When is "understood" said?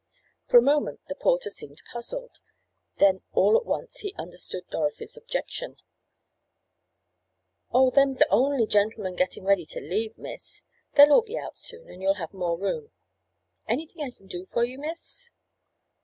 4.15-4.67